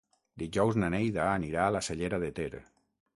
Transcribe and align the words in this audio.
Dijous 0.43 0.77
na 0.83 0.89
Neida 0.93 1.27
anirà 1.33 1.67
a 1.67 1.75
la 1.75 1.83
Cellera 1.89 2.21
de 2.25 2.31
Ter. 2.41 2.51